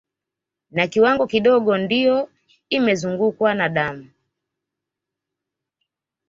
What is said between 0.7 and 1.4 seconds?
Na kiwango